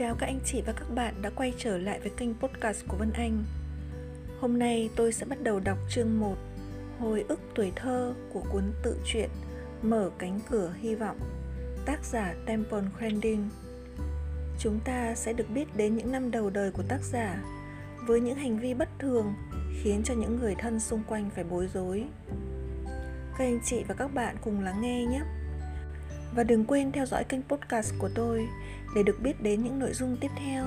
chào 0.00 0.14
các 0.14 0.26
anh 0.26 0.40
chị 0.44 0.62
và 0.66 0.72
các 0.72 0.94
bạn 0.94 1.14
đã 1.22 1.30
quay 1.30 1.52
trở 1.58 1.78
lại 1.78 2.00
với 2.00 2.10
kênh 2.16 2.34
podcast 2.34 2.84
của 2.88 2.96
Vân 2.96 3.12
Anh. 3.12 3.44
Hôm 4.40 4.58
nay 4.58 4.90
tôi 4.96 5.12
sẽ 5.12 5.26
bắt 5.26 5.42
đầu 5.42 5.60
đọc 5.60 5.78
chương 5.90 6.20
1 6.20 6.36
Hồi 6.98 7.24
ức 7.28 7.40
tuổi 7.54 7.72
thơ 7.76 8.14
của 8.32 8.42
cuốn 8.52 8.62
tự 8.82 8.96
truyện 9.04 9.30
Mở 9.82 10.10
cánh 10.18 10.40
cửa 10.50 10.74
hy 10.80 10.94
vọng, 10.94 11.16
tác 11.86 12.04
giả 12.04 12.34
Temple 12.46 12.82
Grandin. 12.98 13.40
Chúng 14.58 14.80
ta 14.84 15.14
sẽ 15.14 15.32
được 15.32 15.50
biết 15.54 15.76
đến 15.76 15.96
những 15.96 16.12
năm 16.12 16.30
đầu 16.30 16.50
đời 16.50 16.70
của 16.70 16.82
tác 16.88 17.00
giả 17.02 17.42
với 18.06 18.20
những 18.20 18.36
hành 18.36 18.58
vi 18.58 18.74
bất 18.74 18.88
thường 18.98 19.34
khiến 19.82 20.02
cho 20.04 20.14
những 20.14 20.38
người 20.40 20.54
thân 20.58 20.80
xung 20.80 21.02
quanh 21.08 21.30
phải 21.34 21.44
bối 21.44 21.68
rối. 21.74 22.04
Các 23.38 23.44
anh 23.44 23.60
chị 23.64 23.84
và 23.88 23.94
các 23.94 24.14
bạn 24.14 24.36
cùng 24.40 24.60
lắng 24.60 24.80
nghe 24.80 25.04
nhé. 25.04 25.20
Và 26.34 26.42
đừng 26.42 26.64
quên 26.64 26.92
theo 26.92 27.06
dõi 27.06 27.24
kênh 27.24 27.42
podcast 27.42 27.94
của 27.98 28.08
tôi 28.14 28.48
để 28.94 29.02
được 29.02 29.20
biết 29.22 29.42
đến 29.42 29.64
những 29.64 29.78
nội 29.78 29.92
dung 29.92 30.16
tiếp 30.20 30.30
theo. 30.36 30.64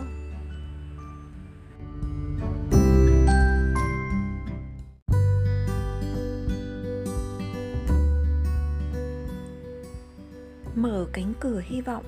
Mở 10.76 11.08
cánh 11.14 11.34
cửa 11.40 11.62
hy 11.66 11.82
vọng. 11.82 12.06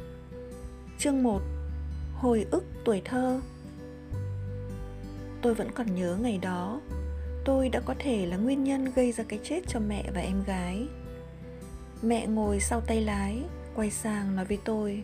Chương 0.98 1.23
1 1.23 1.41
Hồi 2.13 2.45
ức 2.51 2.63
tuổi 2.85 3.01
thơ. 3.05 3.41
Tôi 5.41 5.53
vẫn 5.53 5.71
còn 5.71 5.95
nhớ 5.95 6.17
ngày 6.21 6.40
đó. 6.41 6.81
Tôi 7.45 7.70
đã 7.70 7.79
có 7.85 7.95
thể 7.99 8.26
là 8.26 8.37
nguyên 8.37 8.63
nhân 8.63 8.91
gây 8.95 9.12
ra 9.12 9.23
cái 9.27 9.40
chết 9.43 9.62
cho 9.67 9.79
mẹ 9.79 10.12
và 10.13 10.21
em 10.21 10.43
gái. 10.43 10.87
Mẹ 12.05 12.27
ngồi 12.27 12.59
sau 12.59 12.81
tay 12.81 13.01
lái, 13.01 13.43
Quay 13.75 13.91
sang 13.91 14.35
nói 14.35 14.45
với 14.45 14.57
tôi 14.65 15.03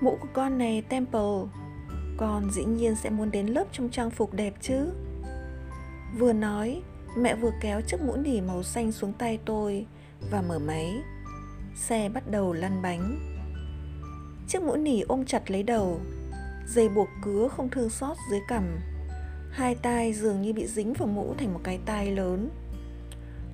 Mũ 0.00 0.18
của 0.20 0.28
con 0.32 0.58
này 0.58 0.82
Temple, 0.82 1.42
Con 2.16 2.50
dĩ 2.50 2.64
nhiên 2.64 2.94
sẽ 2.96 3.10
muốn 3.10 3.30
đến 3.30 3.46
lớp 3.46 3.64
trong 3.72 3.90
trang 3.90 4.10
phục 4.10 4.34
đẹp 4.34 4.54
chứ. 4.60 4.92
Vừa 6.18 6.32
nói, 6.32 6.82
Mẹ 7.16 7.34
vừa 7.34 7.50
kéo 7.60 7.80
chiếc 7.80 8.00
mũ 8.00 8.16
nỉ 8.16 8.40
màu 8.40 8.62
xanh 8.62 8.92
xuống 8.92 9.12
tay 9.12 9.38
tôi 9.44 9.86
Và 10.30 10.42
mở 10.42 10.58
máy. 10.58 10.94
Xe 11.76 12.08
bắt 12.08 12.30
đầu 12.30 12.52
lăn 12.52 12.82
bánh. 12.82 13.18
Chiếc 14.48 14.62
mũ 14.62 14.76
nỉ 14.76 15.00
ôm 15.00 15.24
chặt 15.24 15.50
lấy 15.50 15.62
đầu, 15.62 16.00
Dây 16.66 16.88
buộc 16.88 17.08
cứa 17.22 17.48
không 17.48 17.68
thương 17.68 17.90
xót 17.90 18.16
dưới 18.30 18.40
cằm. 18.48 18.64
Hai 19.50 19.74
tai 19.74 20.12
dường 20.12 20.42
như 20.42 20.52
bị 20.52 20.66
dính 20.66 20.92
vào 20.92 21.08
mũ 21.08 21.34
thành 21.38 21.52
một 21.52 21.60
cái 21.64 21.78
tai 21.86 22.10
lớn. 22.10 22.50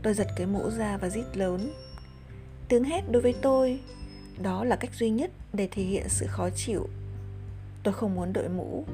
Tôi 0.02 0.14
giật 0.14 0.26
cái 0.36 0.46
mũ 0.46 0.70
ra 0.70 0.96
và 0.96 1.08
rít 1.08 1.24
lớn. 1.34 1.72
Tiếng 2.72 2.84
hét 2.84 3.10
đối 3.10 3.22
với 3.22 3.34
tôi. 3.42 3.80
Đó 4.42 4.64
là 4.64 4.76
cách 4.76 4.94
duy 4.94 5.10
nhất 5.10 5.30
để 5.52 5.68
thể 5.70 5.82
hiện 5.82 6.08
sự 6.08 6.26
khó 6.28 6.50
chịu. 6.50 6.88
Tôi 7.82 7.94
không 7.94 8.14
muốn 8.14 8.32
đội 8.32 8.48
mũ. 8.48 8.84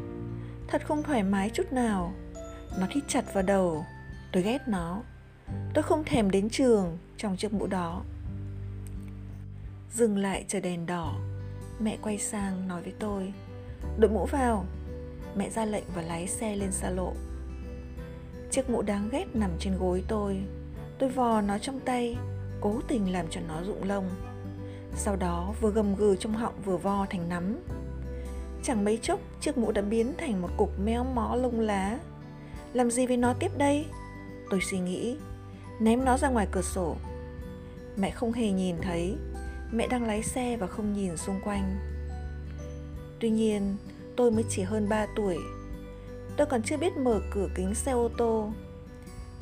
Thật 0.69 0.87
không 0.87 1.03
thoải 1.03 1.23
mái 1.23 1.51
chút 1.51 1.73
nào. 1.73 2.13
Nó 2.81 2.87
thít 2.91 3.05
chặt 3.09 3.35
vào 3.35 3.43
đầu. 3.43 3.85
Tôi 4.33 4.43
ghét 4.43 4.59
nó. 4.69 5.03
Tôi 5.75 5.83
không 5.83 6.05
thèm 6.05 6.31
đến 6.31 6.51
trường 6.51 6.99
trong 7.17 7.37
chiếc 7.37 7.53
mũ 7.53 7.67
đó. 7.67 8.03
Dừng 9.93 10.19
lại 10.19 10.45
chờ 10.49 10.61
đèn 10.61 10.87
đỏ. 10.87 11.15
Mẹ 11.81 11.99
quay 12.03 12.19
sang 12.19 12.69
nói 12.69 12.83
với 12.83 12.93
tôi. 12.99 13.33
Đội 13.99 14.11
mũ 14.11 14.27
vào. 14.27 14.65
Mẹ 15.37 15.51
ra 15.51 15.65
lệnh 15.65 15.85
và 15.95 16.03
lái 16.03 16.27
xe 16.27 16.57
lên 16.57 16.73
xa 16.73 16.91
lộ. 16.91 17.13
Chiếc 18.51 18.71
mũ 18.71 18.83
đáng 18.83 19.09
ghét 19.13 19.37
nằm 19.37 19.51
trên 19.59 19.79
gối 19.79 20.05
tôi. 20.09 20.43
Tôi 20.99 21.11
vò 21.11 21.41
nó 21.41 21.59
trong 21.59 21.81
tay. 21.81 22.17
Cố 22.61 22.81
tình 22.89 23.13
làm 23.13 23.27
cho 23.31 23.41
nó 23.49 23.63
rụng 23.63 23.85
lông. 23.85 24.09
Sau 24.97 25.17
đó 25.17 25.55
vừa 25.61 25.71
gầm 25.71 25.95
gừ 25.95 26.17
trong 26.17 26.33
họng 26.33 26.55
vừa 26.65 26.77
vo 26.77 27.07
thành 27.11 27.29
nắm. 27.29 27.59
Chẳng 28.63 28.85
mấy 28.85 28.99
chốc, 29.03 29.21
chiếc 29.41 29.59
mũ 29.59 29.73
đã 29.73 29.83
biến 29.83 30.13
thành 30.19 30.43
một 30.43 30.49
cục 30.57 30.81
méo 30.81 31.05
mó 31.05 31.35
lông 31.35 31.61
lá. 31.61 31.99
Làm 32.73 32.91
gì 32.91 33.07
với 33.07 33.17
nó 33.17 33.35
tiếp 33.35 33.59
đây? 33.59 33.87
Tôi 34.51 34.61
suy 34.71 34.79
nghĩ, 34.79 35.17
Ném 35.79 36.05
nó 36.05 36.19
ra 36.19 36.29
ngoài 36.29 36.49
cửa 36.53 36.63
sổ. 36.63 36.97
Mẹ 37.97 38.11
không 38.11 38.33
hề 38.33 38.51
nhìn 38.51 38.77
thấy. 38.83 39.17
Mẹ 39.73 39.87
đang 39.87 40.05
lái 40.05 40.23
xe 40.23 40.57
và 40.57 40.67
không 40.67 40.93
nhìn 40.93 41.17
xung 41.17 41.41
quanh. 41.45 41.77
Tuy 43.21 43.31
nhiên, 43.31 43.77
tôi 44.17 44.31
mới 44.31 44.45
chỉ 44.49 44.63
hơn 44.63 44.89
3 44.89 45.07
tuổi. 45.17 45.39
Tôi 46.37 46.47
còn 46.47 46.63
chưa 46.63 46.77
biết 46.77 46.97
mở 46.97 47.21
cửa 47.31 47.49
kính 47.55 47.75
xe 47.75 47.93
ô 47.93 48.09
tô. 48.19 48.53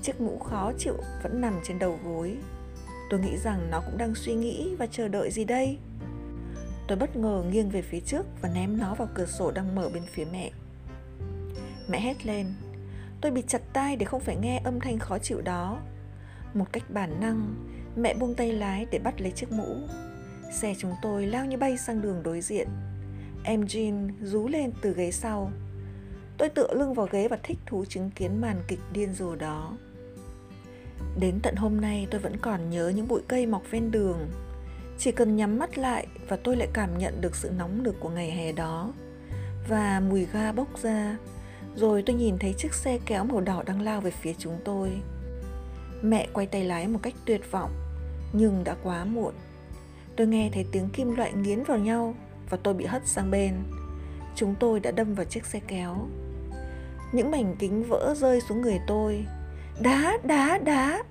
Chiếc 0.03 0.21
mũ 0.21 0.39
khó 0.39 0.73
chịu 0.79 0.97
vẫn 1.23 1.41
nằm 1.41 1.61
trên 1.65 1.79
đầu 1.79 1.99
gối. 2.05 2.37
Tôi 3.11 3.21
nghĩ 3.21 3.37
rằng 3.37 3.71
nó 3.71 3.81
cũng 3.81 3.99
đang 3.99 4.15
suy 4.15 4.35
nghĩ 4.35 4.75
và 4.79 4.87
chờ 4.87 5.09
đợi 5.09 5.31
gì 5.31 5.45
đây. 5.45 5.79
Tôi 6.89 6.99
bất 6.99 7.17
ngờ 7.17 7.45
nghiêng 7.51 7.71
về 7.71 7.83
phía 7.83 8.01
trước 8.01 8.27
và 8.43 8.49
ném 8.49 8.79
nó 8.79 8.95
vào 8.95 9.09
cửa 9.15 9.27
sổ 9.27 9.51
đang 9.51 9.75
mở 9.75 9.89
bên 9.89 10.03
phía 10.13 10.25
mẹ. 10.33 10.51
Mẹ 11.89 12.01
hét 12.01 12.27
lên. 12.27 12.47
Tôi 13.21 13.33
bị 13.33 13.43
chặt 13.47 13.63
tay 13.73 13.97
để 13.97 14.07
không 14.07 14.21
phải 14.21 14.37
nghe 14.37 14.61
âm 14.65 14.81
thanh 14.81 14.99
khó 14.99 15.19
chịu 15.19 15.41
đó. 15.41 15.81
Một 16.55 16.73
cách 16.73 16.91
bản 16.91 17.21
năng, 17.21 17.55
Mẹ 17.97 18.15
buông 18.15 18.35
tay 18.35 18.53
lái 18.53 18.87
để 18.91 18.99
bắt 18.99 19.21
lấy 19.21 19.31
chiếc 19.31 19.53
mũ. 19.53 19.77
Xe 20.53 20.75
chúng 20.79 20.95
tôi 21.03 21.27
lao 21.27 21.45
như 21.45 21.57
bay 21.57 21.79
sang 21.79 22.03
đường 22.03 22.23
đối 22.23 22.41
diện. 22.41 22.69
Em 23.45 23.65
Jean 23.65 24.11
rú 24.23 24.49
lên 24.49 24.73
từ 24.83 24.95
ghế 24.95 25.11
sau. 25.11 25.51
Tôi 26.39 26.49
tựa 26.49 26.75
lưng 26.75 26.95
vào 26.95 27.09
ghế 27.11 27.29
và 27.29 27.39
thích 27.43 27.59
thú 27.67 27.85
chứng 27.85 28.11
kiến 28.11 28.41
màn 28.41 28.63
kịch 28.69 28.81
điên 28.93 29.15
rồ 29.15 29.37
đó. 29.37 29.77
Đến 31.21 31.41
tận 31.43 31.57
hôm 31.57 31.81
nay 31.81 32.07
tôi 32.11 32.21
vẫn 32.21 32.37
còn 32.37 32.71
nhớ 32.71 32.89
những 32.89 33.09
bụi 33.09 33.21
cây 33.29 33.47
mọc 33.47 33.63
ven 33.71 33.91
đường 33.91 34.19
Chỉ 34.99 35.13
cần 35.13 35.37
nhắm 35.37 35.59
mắt 35.59 35.79
lại 35.79 36.07
và 36.29 36.37
tôi 36.37 36.57
lại 36.57 36.69
cảm 36.73 36.99
nhận 36.99 37.21
được 37.21 37.37
sự 37.37 37.51
nóng 37.51 37.83
nực 37.83 38.01
của 38.01 38.09
ngày 38.09 38.31
hè 38.31 38.53
đó 38.53 38.93
Và 39.69 40.01
mùi 40.01 40.27
ga 40.33 40.53
bốc 40.53 40.69
ra, 40.83 41.17
Rồi 41.77 42.03
tôi 42.07 42.17
nhìn 42.17 42.39
thấy 42.39 42.53
chiếc 42.53 42.75
xe 42.75 42.99
kéo 43.07 43.25
màu 43.25 43.41
đỏ 43.41 43.63
đang 43.67 43.81
lao 43.81 44.01
về 44.01 44.11
phía 44.11 44.33
chúng 44.39 44.59
tôi 44.65 44.91
Mẹ 46.03 46.29
quay 46.33 46.47
tay 46.47 46.65
lái 46.65 46.89
một 46.89 46.99
cách 47.03 47.15
tuyệt 47.25 47.51
vọng, 47.51 47.71
Nhưng 48.33 48.65
đã 48.65 48.77
quá 48.83 49.05
muộn 49.05 49.35
Tôi 50.17 50.27
nghe 50.27 50.51
thấy 50.53 50.67
tiếng 50.73 50.89
kim 50.89 51.15
loại 51.17 51.33
nghiến 51.33 51.63
vào 51.63 51.79
nhau 51.79 52.15
và 52.51 52.59
tôi 52.63 52.75
bị 52.75 52.85
hất 52.85 53.07
sang 53.07 53.31
bên. 53.31 53.55
Chúng 54.35 54.55
tôi 54.61 54.81
đã 54.81 54.91
đâm 54.91 55.15
vào 55.15 55.25
chiếc 55.25 55.47
xe 55.47 55.61
kéo. 55.67 56.09
Những 57.13 57.31
mảnh 57.31 57.57
kính 57.59 57.85
vỡ 57.89 58.15
rơi 58.17 58.41
xuống 58.41 58.61
người 58.61 58.79
tôi. 58.87 59.27
Đá, 59.81 60.19
đá, 60.25 60.59
đá. 60.59 61.03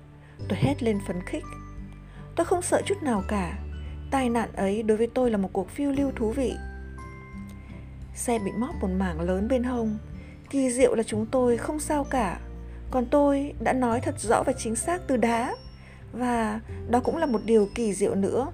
Tôi 0.48 0.58
hét 0.62 0.82
lên 0.82 0.98
phấn 1.06 1.22
khích. 1.22 1.44
Tôi 2.36 2.46
không 2.46 2.62
sợ 2.62 2.82
chút 2.86 3.02
nào 3.02 3.22
cả. 3.28 3.58
Tai 4.10 4.28
nạn 4.28 4.48
ấy 4.56 4.82
đối 4.82 4.96
với 4.96 5.06
tôi 5.14 5.30
là 5.30 5.38
một 5.38 5.50
cuộc 5.52 5.70
phiêu 5.70 5.92
lưu 5.92 6.12
thú 6.16 6.32
vị. 6.32 6.54
Xe 8.14 8.38
bị 8.38 8.50
móc 8.58 8.74
một 8.80 8.90
mảng 8.98 9.20
lớn 9.20 9.48
bên 9.48 9.62
hông. 9.62 9.98
Kỳ 10.50 10.70
diệu 10.70 10.94
là 10.94 11.02
chúng 11.02 11.26
tôi 11.26 11.56
không 11.56 11.80
sao 11.80 12.04
cả. 12.04 12.40
Còn 12.90 13.06
tôi 13.06 13.54
đã 13.60 13.72
nói 13.72 14.00
thật 14.00 14.14
rõ 14.20 14.42
và 14.46 14.52
chính 14.58 14.76
xác 14.76 15.02
từ 15.06 15.16
đá. 15.16 15.54
Và 16.12 16.60
đó 16.88 17.00
cũng 17.00 17.16
là 17.16 17.26
một 17.26 17.40
điều 17.44 17.68
kỳ 17.74 17.92
diệu 17.92 18.14
nữa. 18.14 18.46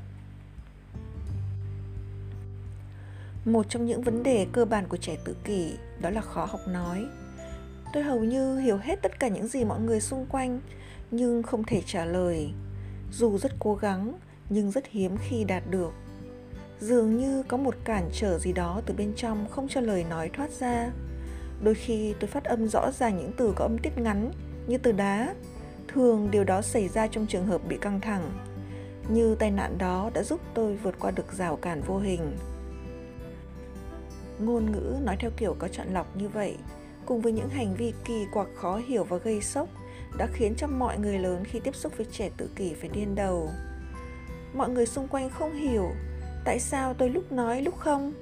một 3.44 3.66
trong 3.68 3.86
những 3.86 4.02
vấn 4.02 4.22
đề 4.22 4.46
cơ 4.52 4.64
bản 4.64 4.88
của 4.88 4.96
trẻ 4.96 5.16
tự 5.24 5.36
kỷ 5.44 5.76
đó 6.00 6.10
là 6.10 6.20
khó 6.20 6.44
học 6.44 6.60
nói 6.68 7.06
tôi 7.92 8.02
hầu 8.02 8.24
như 8.24 8.58
hiểu 8.58 8.76
hết 8.76 9.02
tất 9.02 9.20
cả 9.20 9.28
những 9.28 9.48
gì 9.48 9.64
mọi 9.64 9.80
người 9.80 10.00
xung 10.00 10.26
quanh, 10.26 10.60
nhưng 11.10 11.42
không 11.42 11.64
thể 11.64 11.82
trả 11.86 12.04
lời. 12.04 12.52
Dù 13.12 13.38
rất 13.38 13.52
cố 13.58 13.74
gắng, 13.74 14.18
nhưng 14.48 14.70
rất 14.70 14.86
hiếm 14.86 15.16
khi 15.28 15.44
đạt 15.44 15.62
được. 15.70 15.92
Dường 16.80 17.16
như 17.16 17.42
có 17.42 17.56
một 17.56 17.74
cản 17.84 18.08
trở 18.12 18.38
gì 18.38 18.52
đó 18.52 18.80
từ 18.86 18.94
bên 18.94 19.12
trong 19.16 19.46
không 19.50 19.68
cho 19.68 19.80
lời 19.80 20.04
nói 20.10 20.30
thoát 20.32 20.50
ra. 20.50 20.90
Đôi 21.62 21.74
khi 21.74 22.14
tôi 22.20 22.30
phát 22.30 22.44
âm 22.44 22.68
rõ 22.68 22.90
ràng 22.90 23.16
những 23.16 23.32
từ 23.36 23.52
có 23.56 23.64
âm 23.64 23.78
tiết 23.78 23.98
ngắn, 23.98 24.32
như 24.66 24.78
từ 24.78 24.92
đá. 24.92 25.34
Thường 25.88 26.28
điều 26.30 26.44
đó 26.44 26.62
xảy 26.62 26.88
ra 26.88 27.06
trong 27.06 27.26
trường 27.26 27.46
hợp 27.46 27.60
bị 27.68 27.76
căng 27.76 28.00
thẳng. 28.00 28.30
Như 29.08 29.34
tai 29.34 29.50
nạn 29.50 29.78
đó 29.78 30.10
đã 30.14 30.22
giúp 30.22 30.40
tôi 30.54 30.76
vượt 30.76 30.94
qua 30.98 31.10
được 31.10 31.32
rào 31.32 31.56
cản 31.56 31.82
vô 31.86 31.98
hình. 31.98 32.36
Ngôn 34.38 34.72
ngữ 34.72 34.96
nói 35.04 35.16
theo 35.20 35.30
kiểu 35.36 35.56
có 35.58 35.68
chọn 35.68 35.86
lọc 35.92 36.16
như 36.16 36.28
vậy 36.28 36.56
cùng 37.06 37.20
với 37.20 37.32
những 37.32 37.48
hành 37.48 37.74
vi 37.74 37.92
kỳ 38.04 38.26
quặc 38.32 38.48
khó 38.54 38.76
hiểu 38.76 39.04
và 39.04 39.16
gây 39.16 39.40
sốc 39.40 39.68
đã 40.18 40.28
khiến 40.32 40.54
cho 40.56 40.66
mọi 40.66 40.98
người 40.98 41.18
lớn 41.18 41.44
khi 41.44 41.60
tiếp 41.60 41.74
xúc 41.74 41.92
với 41.96 42.06
trẻ 42.12 42.30
tự 42.36 42.50
kỷ 42.56 42.74
phải 42.74 42.88
điên 42.88 43.14
đầu. 43.14 43.50
Mọi 44.54 44.70
người 44.70 44.86
xung 44.86 45.08
quanh 45.08 45.30
không 45.30 45.54
hiểu 45.54 45.90
tại 46.44 46.60
sao 46.60 46.94
tôi 46.94 47.10
lúc 47.10 47.32
nói 47.32 47.62
lúc 47.62 47.78
không? 47.78 48.12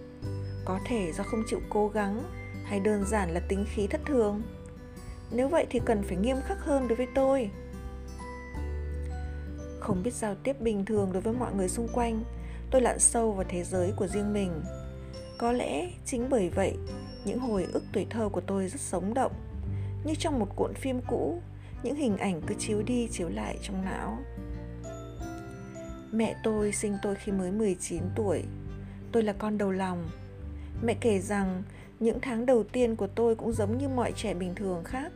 Có 0.64 0.80
thể 0.86 1.12
do 1.12 1.24
không 1.24 1.42
chịu 1.46 1.60
cố 1.68 1.88
gắng 1.88 2.22
hay 2.64 2.80
đơn 2.80 3.04
giản 3.06 3.30
là 3.30 3.40
tính 3.48 3.64
khí 3.74 3.86
thất 3.86 4.00
thường? 4.06 4.42
Nếu 5.30 5.48
vậy 5.48 5.66
thì 5.70 5.80
cần 5.84 6.02
phải 6.02 6.16
nghiêm 6.16 6.36
khắc 6.46 6.58
hơn 6.60 6.88
đối 6.88 6.96
với 6.96 7.06
tôi. 7.14 7.50
Không 9.80 10.02
biết 10.02 10.14
giao 10.14 10.34
tiếp 10.34 10.60
bình 10.60 10.84
thường 10.84 11.12
đối 11.12 11.22
với 11.22 11.34
mọi 11.34 11.54
người 11.54 11.68
xung 11.68 11.88
quanh 11.94 12.24
tôi 12.70 12.80
lặn 12.80 12.98
sâu 12.98 13.32
vào 13.32 13.44
thế 13.48 13.64
giới 13.64 13.92
của 13.96 14.06
riêng 14.06 14.32
mình. 14.32 14.62
Có 15.38 15.52
lẽ 15.52 15.90
chính 16.06 16.28
bởi 16.30 16.48
vậy, 16.48 16.76
những 17.24 17.38
hồi 17.38 17.66
ức 17.72 17.84
tuổi 17.92 18.06
thơ 18.10 18.28
của 18.28 18.40
tôi 18.40 18.68
rất 18.68 18.80
sống 18.80 19.14
động. 19.14 19.32
Như 20.04 20.14
trong 20.14 20.38
một 20.38 20.56
cuộn 20.56 20.74
phim 20.74 21.00
cũ, 21.06 21.42
những 21.82 21.96
hình 21.96 22.16
ảnh 22.16 22.40
cứ 22.46 22.54
chiếu 22.58 22.82
đi 22.82 23.08
chiếu 23.12 23.28
lại 23.28 23.58
trong 23.62 23.84
não. 23.84 24.18
Mẹ 26.12 26.36
tôi 26.42 26.72
sinh 26.72 26.96
tôi 27.02 27.14
khi 27.14 27.32
mới 27.32 27.52
19 27.52 28.02
tuổi. 28.16 28.42
Tôi 29.12 29.22
là 29.22 29.32
con 29.32 29.58
đầu 29.58 29.70
lòng. 29.70 30.08
Mẹ 30.82 30.94
kể 31.00 31.20
rằng 31.20 31.62
những 32.00 32.20
tháng 32.22 32.46
đầu 32.46 32.64
tiên 32.64 32.96
của 32.96 33.06
tôi 33.06 33.34
cũng 33.34 33.52
giống 33.52 33.78
như 33.78 33.88
mọi 33.88 34.12
trẻ 34.12 34.34
bình 34.34 34.54
thường 34.54 34.84
khác. 34.84 35.12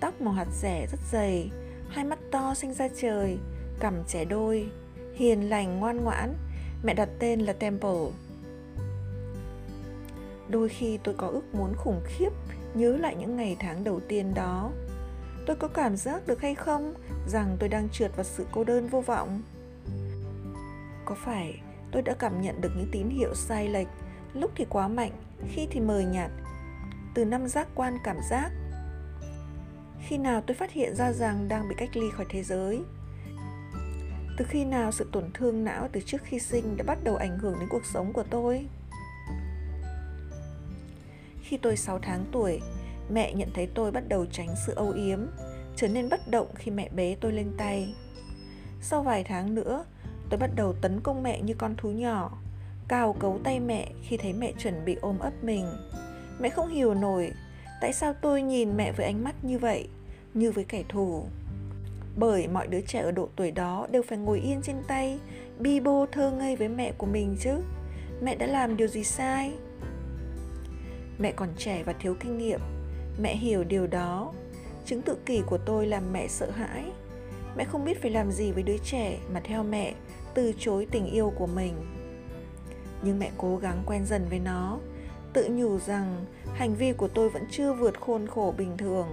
Tóc 0.00 0.20
màu 0.20 0.34
hạt 0.34 0.48
rẻ 0.62 0.86
rất 0.90 1.00
dày, 1.12 1.50
hai 1.88 2.04
mắt 2.04 2.18
to 2.30 2.54
xanh 2.54 2.74
ra 2.74 2.88
trời, 3.00 3.38
cằm 3.80 3.94
trẻ 4.08 4.24
đôi, 4.24 4.66
hiền 5.14 5.50
lành 5.50 5.78
ngoan 5.80 6.04
ngoãn. 6.04 6.34
Mẹ 6.84 6.94
đặt 6.94 7.08
tên 7.18 7.40
là 7.40 7.52
Temple. 7.52 8.10
Đôi 10.48 10.68
khi 10.68 10.98
tôi 11.04 11.14
có 11.18 11.26
ước 11.26 11.54
muốn 11.54 11.74
khủng 11.76 12.00
khiếp 12.04 12.30
nhớ 12.74 12.96
lại 12.96 13.16
những 13.16 13.36
ngày 13.36 13.56
tháng 13.60 13.84
đầu 13.84 14.00
tiên 14.08 14.34
đó. 14.34 14.70
Tôi 15.46 15.56
có 15.56 15.68
cảm 15.68 15.96
giác 15.96 16.26
được 16.26 16.40
hay 16.40 16.54
không 16.54 16.94
rằng 17.28 17.56
tôi 17.60 17.68
đang 17.68 17.88
trượt 17.88 18.16
vào 18.16 18.24
sự 18.24 18.46
cô 18.52 18.64
đơn 18.64 18.88
vô 18.88 19.00
vọng? 19.00 19.42
Có 21.04 21.14
phải 21.24 21.60
tôi 21.92 22.02
đã 22.02 22.14
cảm 22.18 22.40
nhận 22.40 22.60
được 22.60 22.70
những 22.76 22.88
tín 22.92 23.08
hiệu 23.08 23.34
sai 23.34 23.68
lệch, 23.68 23.88
lúc 24.34 24.50
thì 24.54 24.66
quá 24.68 24.88
mạnh, 24.88 25.12
khi 25.48 25.68
thì 25.70 25.80
mờ 25.80 26.00
nhạt, 26.00 26.30
từ 27.14 27.24
năm 27.24 27.48
giác 27.48 27.68
quan 27.74 27.98
cảm 28.04 28.16
giác? 28.30 28.50
Khi 30.08 30.18
nào 30.18 30.42
tôi 30.46 30.54
phát 30.54 30.72
hiện 30.72 30.96
ra 30.96 31.12
rằng 31.12 31.48
đang 31.48 31.68
bị 31.68 31.74
cách 31.78 31.96
ly 31.96 32.10
khỏi 32.10 32.26
thế 32.28 32.42
giới? 32.42 32.82
Từ 34.38 34.44
khi 34.48 34.64
nào 34.64 34.92
sự 34.92 35.08
tổn 35.12 35.30
thương 35.34 35.64
não 35.64 35.88
từ 35.92 36.00
trước 36.06 36.22
khi 36.24 36.38
sinh 36.38 36.76
đã 36.76 36.84
bắt 36.86 36.98
đầu 37.04 37.16
ảnh 37.16 37.38
hưởng 37.38 37.56
đến 37.60 37.68
cuộc 37.68 37.84
sống 37.84 38.12
của 38.12 38.24
tôi? 38.30 38.66
Khi 41.54 41.58
tôi 41.62 41.76
6 41.76 41.98
tháng 41.98 42.24
tuổi, 42.32 42.60
mẹ 43.10 43.32
nhận 43.34 43.48
thấy 43.54 43.68
tôi 43.74 43.90
bắt 43.90 44.08
đầu 44.08 44.26
tránh 44.26 44.48
sự 44.66 44.74
âu 44.74 44.90
yếm, 44.90 45.18
trở 45.76 45.88
nên 45.88 46.08
bất 46.08 46.20
động 46.30 46.46
khi 46.54 46.70
mẹ 46.70 46.88
bế 46.88 47.16
tôi 47.20 47.32
lên 47.32 47.52
tay. 47.58 47.94
Sau 48.80 49.02
vài 49.02 49.24
tháng 49.24 49.54
nữa, 49.54 49.84
tôi 50.30 50.38
bắt 50.38 50.50
đầu 50.56 50.72
tấn 50.72 51.00
công 51.00 51.22
mẹ 51.22 51.40
như 51.40 51.54
con 51.58 51.74
thú 51.76 51.90
nhỏ, 51.90 52.38
cào 52.88 53.12
cấu 53.12 53.40
tay 53.44 53.60
mẹ 53.60 53.88
khi 54.02 54.16
thấy 54.16 54.32
mẹ 54.32 54.52
chuẩn 54.58 54.84
bị 54.84 54.96
ôm 55.00 55.18
ấp 55.18 55.32
mình. 55.42 55.66
Mẹ 56.40 56.48
không 56.48 56.68
hiểu 56.68 56.94
nổi 56.94 57.32
tại 57.80 57.92
sao 57.92 58.14
tôi 58.20 58.42
nhìn 58.42 58.76
mẹ 58.76 58.92
với 58.92 59.06
ánh 59.06 59.24
mắt 59.24 59.44
như 59.44 59.58
vậy, 59.58 59.88
như 60.34 60.52
với 60.52 60.64
kẻ 60.64 60.82
thù. 60.88 61.24
Bởi 62.16 62.48
mọi 62.48 62.66
đứa 62.66 62.80
trẻ 62.80 63.00
ở 63.00 63.10
độ 63.10 63.28
tuổi 63.36 63.50
đó 63.50 63.86
đều 63.90 64.02
phải 64.02 64.18
ngồi 64.18 64.40
yên 64.40 64.62
trên 64.62 64.76
tay, 64.88 65.18
bi 65.58 65.80
bô 65.80 66.06
thơ 66.12 66.30
ngây 66.30 66.56
với 66.56 66.68
mẹ 66.68 66.92
của 66.98 67.06
mình 67.06 67.36
chứ. 67.40 67.56
Mẹ 68.22 68.34
đã 68.34 68.46
làm 68.46 68.76
điều 68.76 68.88
gì 68.88 69.04
sai? 69.04 69.52
Mẹ 71.18 71.32
còn 71.32 71.48
trẻ 71.58 71.82
và 71.82 71.92
thiếu 71.92 72.16
kinh 72.20 72.38
nghiệm. 72.38 72.60
Mẹ 73.18 73.36
hiểu 73.36 73.64
điều 73.64 73.86
đó. 73.86 74.32
Chứng 74.86 75.02
tự 75.02 75.16
kỷ 75.26 75.42
của 75.46 75.58
tôi 75.58 75.86
làm 75.86 76.12
mẹ 76.12 76.28
sợ 76.28 76.50
hãi. 76.50 76.84
Mẹ 77.56 77.64
không 77.64 77.84
biết 77.84 78.02
phải 78.02 78.10
làm 78.10 78.32
gì 78.32 78.52
với 78.52 78.62
đứa 78.62 78.76
trẻ 78.84 79.18
mà 79.32 79.40
theo 79.40 79.62
mẹ 79.62 79.94
từ 80.34 80.52
chối 80.58 80.86
tình 80.90 81.06
yêu 81.06 81.32
của 81.36 81.46
mình. 81.46 81.74
Nhưng 83.02 83.18
mẹ 83.18 83.30
cố 83.38 83.56
gắng 83.56 83.82
quen 83.86 84.06
dần 84.06 84.26
với 84.30 84.38
nó, 84.38 84.78
tự 85.32 85.48
nhủ 85.50 85.78
rằng 85.78 86.24
hành 86.54 86.74
vi 86.74 86.92
của 86.92 87.08
tôi 87.08 87.30
vẫn 87.30 87.42
chưa 87.50 87.72
vượt 87.72 88.00
khôn 88.00 88.26
khổ 88.26 88.54
bình 88.56 88.76
thường. 88.76 89.06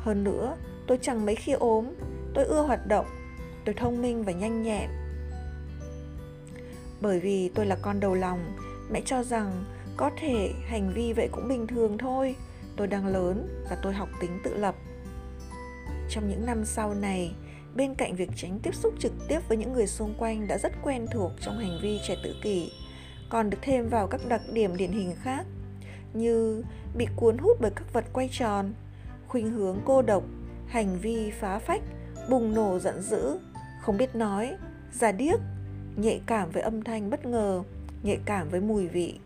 Hơn 0.00 0.24
nữa, 0.24 0.56
tôi 0.86 0.98
chẳng 1.02 1.26
mấy 1.26 1.34
khi 1.34 1.52
ốm, 1.52 1.86
tôi 2.34 2.44
ưa 2.44 2.62
hoạt 2.62 2.86
động, 2.86 3.06
tôi 3.64 3.74
thông 3.74 4.02
minh 4.02 4.24
và 4.24 4.32
nhanh 4.32 4.62
nhẹn. 4.62 4.90
Bởi 7.00 7.20
vì 7.20 7.48
tôi 7.48 7.66
là 7.66 7.76
con 7.82 8.00
đầu 8.00 8.14
lòng, 8.14 8.56
mẹ 8.90 9.00
cho 9.04 9.22
rằng 9.22 9.64
có 9.96 10.10
thể 10.20 10.52
hành 10.66 10.92
vi 10.94 11.12
vậy 11.12 11.28
cũng 11.32 11.48
bình 11.48 11.66
thường 11.66 11.98
thôi. 11.98 12.36
Tôi 12.76 12.86
đang 12.86 13.06
lớn 13.06 13.64
và 13.70 13.76
tôi 13.82 13.92
học 13.92 14.08
tính 14.20 14.40
tự 14.44 14.54
lập. 14.54 14.74
Trong 16.10 16.28
những 16.28 16.46
năm 16.46 16.64
sau 16.64 16.94
này, 16.94 17.34
bên 17.74 17.94
cạnh 17.94 18.16
việc 18.16 18.30
tránh 18.36 18.58
tiếp 18.62 18.74
xúc 18.74 18.94
trực 18.98 19.12
tiếp 19.28 19.40
với 19.48 19.56
những 19.56 19.72
người 19.72 19.86
xung 19.86 20.14
quanh 20.18 20.48
đã 20.48 20.58
rất 20.58 20.72
quen 20.82 21.06
thuộc 21.12 21.32
trong 21.40 21.58
hành 21.58 21.78
vi 21.82 22.00
trẻ 22.08 22.16
tự 22.24 22.34
kỷ, 22.42 22.72
còn 23.28 23.50
được 23.50 23.58
thêm 23.62 23.88
vào 23.88 24.06
các 24.06 24.20
đặc 24.28 24.40
điểm 24.52 24.76
điển 24.76 24.92
hình 24.92 25.14
khác 25.22 25.46
như 26.14 26.64
bị 26.96 27.06
cuốn 27.16 27.38
hút 27.38 27.56
bởi 27.60 27.70
các 27.76 27.92
vật 27.92 28.04
quay 28.12 28.28
tròn, 28.32 28.72
khuynh 29.28 29.50
hướng 29.50 29.78
cô 29.84 30.02
độc, 30.02 30.22
hành 30.66 30.98
vi 30.98 31.30
phá 31.30 31.58
phách, 31.58 31.82
bùng 32.30 32.54
nổ 32.54 32.78
giận 32.78 33.02
dữ, 33.02 33.38
không 33.82 33.96
biết 33.96 34.14
nói, 34.14 34.56
già 34.92 35.12
điếc, 35.12 35.40
nhạy 35.96 36.20
cảm 36.26 36.50
với 36.50 36.62
âm 36.62 36.82
thanh 36.82 37.10
bất 37.10 37.26
ngờ, 37.26 37.62
nhạy 38.02 38.18
cảm 38.24 38.48
với 38.48 38.60
mùi 38.60 38.88
vị 38.88 39.18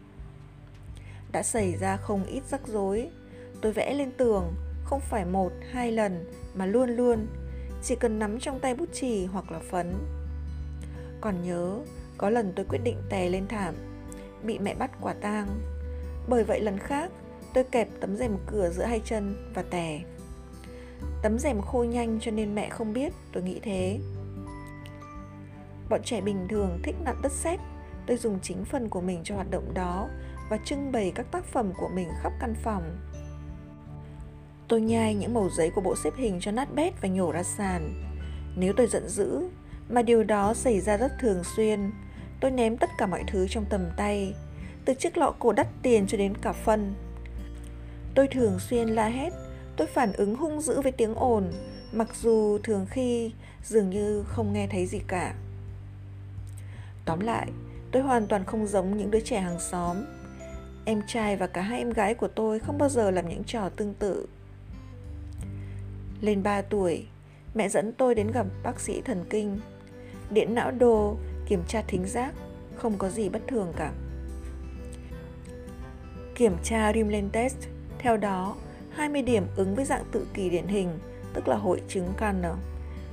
đã 1.33 1.43
xảy 1.43 1.77
ra 1.77 1.97
không 1.97 2.25
ít 2.25 2.43
rắc 2.51 2.67
rối. 2.67 3.11
Tôi 3.61 3.73
vẽ 3.73 3.95
lên 3.95 4.13
tường, 4.13 4.55
không 4.85 5.01
phải 5.01 5.25
một, 5.25 5.53
hai 5.71 5.93
lần, 5.93 6.25
mà 6.55 6.67
luôn 6.67 6.91
luôn, 6.91 7.27
chỉ 7.83 7.97
cần 7.97 8.19
nắm 8.19 8.39
trong 8.41 8.61
tay 8.61 8.75
bút 8.75 8.89
chì 8.93 9.25
hoặc 9.25 9.53
là 9.53 9.59
phấn. 9.59 9.95
Còn 11.21 11.43
nhớ, 11.43 11.79
có 12.19 12.31
lần 12.31 12.53
tôi 12.57 12.67
quyết 12.69 12.81
định 12.85 12.97
tè 13.09 13.29
lên 13.29 13.49
thảm, 13.49 13.75
bị 14.43 14.59
mẹ 14.59 14.75
bắt 14.75 14.91
quả 15.01 15.13
tang. 15.13 15.49
Bởi 16.29 16.45
vậy 16.45 16.61
lần 16.61 16.79
khác, 16.79 17.11
tôi 17.55 17.65
kẹp 17.65 17.89
tấm 18.01 18.17
rèm 18.17 18.37
cửa 18.47 18.71
giữa 18.71 18.85
hai 18.85 19.01
chân 19.05 19.53
và 19.55 19.63
tè. 19.63 20.01
Tấm 21.23 21.39
rèm 21.39 21.61
khô 21.61 21.85
nhanh 21.85 22.19
cho 22.21 22.31
nên 22.31 22.55
mẹ 22.55 22.69
không 22.69 22.93
biết, 22.93 23.13
tôi 23.33 23.43
nghĩ 23.43 23.61
thế. 23.63 23.99
Bọn 25.91 26.01
trẻ 26.05 26.21
bình 26.21 26.47
thường 26.51 26.81
thích 26.83 26.97
nặn 27.05 27.23
đất 27.23 27.33
sét, 27.33 27.61
tôi 28.07 28.17
dùng 28.17 28.39
chính 28.43 28.65
phần 28.65 28.89
của 28.89 29.01
mình 29.01 29.21
cho 29.25 29.35
hoạt 29.35 29.51
động 29.51 29.75
đó 29.75 30.09
và 30.49 30.59
trưng 30.65 30.93
bày 30.93 31.13
các 31.15 31.27
tác 31.31 31.45
phẩm 31.45 31.73
của 31.79 31.89
mình 31.89 32.09
khắp 32.23 32.33
căn 32.41 32.55
phòng. 32.63 32.99
Tôi 34.69 34.81
nhai 34.81 35.15
những 35.15 35.35
mẩu 35.35 35.51
giấy 35.51 35.71
của 35.71 35.81
bộ 35.81 35.95
xếp 36.05 36.15
hình 36.17 36.39
cho 36.41 36.51
nát 36.51 36.75
bét 36.75 37.01
và 37.01 37.09
nhổ 37.09 37.33
ra 37.33 37.43
sàn. 37.43 37.95
Nếu 38.57 38.73
tôi 38.77 38.87
giận 38.87 39.09
dữ, 39.09 39.49
mà 39.89 40.03
điều 40.03 40.25
đó 40.25 40.55
xảy 40.55 40.81
ra 40.81 40.97
rất 40.97 41.13
thường 41.21 41.43
xuyên, 41.57 41.91
tôi 42.41 42.51
ném 42.51 42.77
tất 42.77 42.91
cả 42.99 43.07
mọi 43.07 43.25
thứ 43.27 43.47
trong 43.49 43.65
tầm 43.71 43.87
tay, 43.97 44.35
từ 44.85 44.95
chiếc 44.95 45.19
lọ 45.19 45.35
cổ 45.39 45.53
đắt 45.53 45.67
tiền 45.83 46.07
cho 46.07 46.19
đến 46.19 46.35
cả 46.37 46.53
phân. 46.53 46.95
Tôi 48.15 48.29
thường 48.29 48.59
xuyên 48.59 48.89
la 48.89 49.07
hét, 49.07 49.33
tôi 49.77 49.87
phản 49.87 50.13
ứng 50.13 50.35
hung 50.35 50.61
dữ 50.61 50.81
với 50.81 50.93
tiếng 50.93 51.15
ồn, 51.15 51.53
mặc 51.93 52.09
dù 52.15 52.59
thường 52.63 52.87
khi 52.91 53.33
dường 53.65 53.91
như 53.91 54.25
không 54.29 54.53
nghe 54.53 54.67
thấy 54.67 54.87
gì 54.87 54.99
cả. 55.07 55.35
Tóm 57.05 57.21
lại, 57.21 57.49
tôi 57.93 58.03
hoàn 58.03 58.27
toàn 58.27 58.45
không 58.45 58.67
giống 58.67 58.97
những 58.97 59.11
đứa 59.11 59.21
trẻ 59.21 59.41
hàng 59.41 59.61
xóm 59.61 59.97
Em 60.89 61.03
trai 61.07 61.37
và 61.37 61.47
cả 61.47 61.63
hai 61.63 61.79
em 61.79 61.91
gái 61.91 62.15
của 62.15 62.29
tôi 62.29 62.59
không 62.59 62.79
bao 62.79 62.89
giờ 62.89 63.11
làm 63.11 63.29
những 63.29 63.45
trò 63.45 63.69
tương 63.69 63.95
tự. 63.95 64.29
Lên 66.21 66.43
3 66.43 66.63
tuổi, 66.63 67.07
mẹ 67.55 67.69
dẫn 67.69 67.93
tôi 67.93 68.15
đến 68.15 68.31
gặp 68.33 68.47
bác 68.63 68.81
sĩ 68.81 69.01
thần 69.01 69.25
kinh. 69.31 69.61
Điện 70.31 70.55
não 70.55 70.71
đồ, 70.71 71.17
kiểm 71.47 71.63
tra 71.69 71.83
thính 71.83 72.07
giác, 72.07 72.35
không 72.77 72.99
có 72.99 73.09
gì 73.09 73.29
bất 73.29 73.43
thường 73.47 73.73
cả. 73.77 73.93
Kiểm 76.35 76.57
tra 76.63 76.93
Rimland 76.93 77.33
test, 77.33 77.57
theo 77.99 78.17
đó 78.17 78.57
20 78.91 79.23
điểm 79.23 79.47
ứng 79.57 79.75
với 79.75 79.85
dạng 79.85 80.05
tự 80.13 80.27
kỷ 80.35 80.51
điển 80.51 80.67
hình, 80.67 80.99
tức 81.35 81.49
là 81.49 81.57
hội 81.57 81.83
chứng 81.89 82.13
Kanner. 82.17 82.55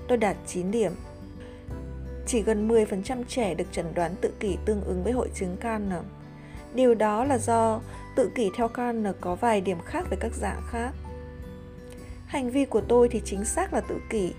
Tôi 0.07 0.17
đạt 0.17 0.37
9 0.47 0.71
điểm. 0.71 0.91
Chỉ 2.25 2.41
gần 2.41 2.67
10% 2.67 3.23
trẻ 3.27 3.53
được 3.53 3.67
chẩn 3.71 3.85
đoán 3.93 4.15
tự 4.21 4.31
kỷ 4.39 4.57
tương 4.65 4.83
ứng 4.83 5.03
với 5.03 5.13
hội 5.13 5.29
chứng 5.33 5.57
Kanner. 5.57 6.01
Điều 6.75 6.95
đó 6.95 7.23
là 7.23 7.37
do 7.37 7.81
tự 8.15 8.29
kỷ 8.35 8.49
theo 8.57 8.67
Kanner 8.67 9.15
có 9.21 9.35
vài 9.35 9.61
điểm 9.61 9.77
khác 9.85 10.05
với 10.09 10.17
các 10.21 10.33
dạng 10.33 10.61
khác. 10.69 10.91
Hành 12.25 12.49
vi 12.49 12.65
của 12.65 12.81
tôi 12.81 13.09
thì 13.09 13.21
chính 13.25 13.45
xác 13.45 13.73
là 13.73 13.81
tự 13.81 13.99
kỷ. 14.09 14.33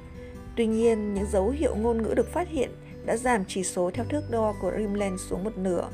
Tuy 0.56 0.66
nhiên, 0.66 1.14
những 1.14 1.26
dấu 1.30 1.50
hiệu 1.50 1.76
ngôn 1.76 2.02
ngữ 2.02 2.14
được 2.14 2.32
phát 2.32 2.48
hiện 2.48 2.70
đã 3.06 3.16
giảm 3.16 3.44
chỉ 3.48 3.64
số 3.64 3.90
theo 3.94 4.04
thước 4.04 4.22
đo 4.30 4.54
của 4.60 4.72
Rimland 4.76 5.20
xuống 5.20 5.44
một 5.44 5.58
nửa. 5.58 5.88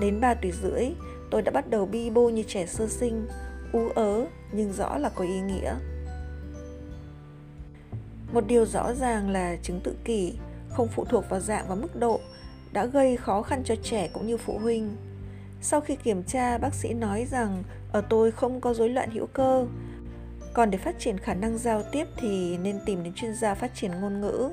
Đến 0.00 0.20
3 0.20 0.34
tuổi 0.34 0.52
rưỡi, 0.62 0.86
tôi 1.30 1.42
đã 1.42 1.52
bắt 1.52 1.70
đầu 1.70 1.86
bi 1.86 2.10
bô 2.10 2.28
như 2.28 2.42
trẻ 2.42 2.66
sơ 2.66 2.86
sinh, 2.86 3.26
ú 3.72 3.88
ớ 3.94 4.26
nhưng 4.52 4.72
rõ 4.72 4.98
là 4.98 5.08
có 5.08 5.24
ý 5.24 5.40
nghĩa. 5.40 5.74
Một 8.32 8.46
điều 8.46 8.66
rõ 8.66 8.94
ràng 8.94 9.30
là 9.30 9.56
chứng 9.62 9.80
tự 9.84 9.94
kỷ 10.04 10.34
không 10.70 10.88
phụ 10.88 11.04
thuộc 11.04 11.24
vào 11.30 11.40
dạng 11.40 11.68
và 11.68 11.74
mức 11.74 11.96
độ 11.96 12.20
đã 12.72 12.84
gây 12.84 13.16
khó 13.16 13.42
khăn 13.42 13.62
cho 13.64 13.74
trẻ 13.82 14.08
cũng 14.12 14.26
như 14.26 14.36
phụ 14.36 14.58
huynh. 14.58 14.96
Sau 15.62 15.80
khi 15.80 15.96
kiểm 15.96 16.22
tra, 16.22 16.58
bác 16.58 16.74
sĩ 16.74 16.94
nói 16.94 17.26
rằng 17.30 17.62
ở 17.92 18.00
tôi 18.00 18.30
không 18.30 18.60
có 18.60 18.74
rối 18.74 18.88
loạn 18.88 19.10
hữu 19.10 19.26
cơ. 19.26 19.66
Còn 20.52 20.70
để 20.70 20.78
phát 20.78 20.98
triển 20.98 21.18
khả 21.18 21.34
năng 21.34 21.58
giao 21.58 21.82
tiếp 21.92 22.06
thì 22.16 22.58
nên 22.58 22.80
tìm 22.86 23.02
đến 23.02 23.12
chuyên 23.14 23.34
gia 23.34 23.54
phát 23.54 23.74
triển 23.74 23.90
ngôn 24.00 24.20
ngữ. 24.20 24.50